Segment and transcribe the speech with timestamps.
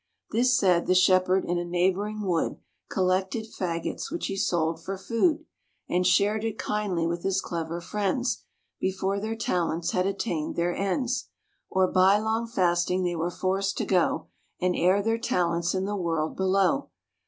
[0.31, 2.57] This said, the Shepherd in a neighbouring wood
[2.89, 5.45] Collected fagots, which he sold for food,
[5.87, 8.41] And shared it kindly with his clever friends,
[8.79, 11.29] Before their talents had attained their ends,
[11.69, 14.29] Or, by long fasting, they were forced to go
[14.59, 16.89] And air their talents in the world below.